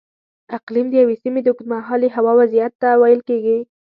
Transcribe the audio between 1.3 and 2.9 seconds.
د اوږدمهالې هوا وضعیت ته